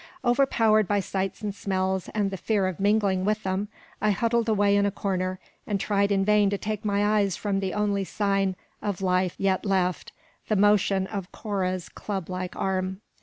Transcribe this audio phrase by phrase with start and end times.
[0.25, 3.67] Overpowered by sights and smells, and the fear of mingling with them,
[4.01, 7.59] I huddled away in a corner, and tried in vain to take my eyes from
[7.59, 10.11] the only sign of life yet left,
[10.47, 13.01] the motion of Cora's club like arm.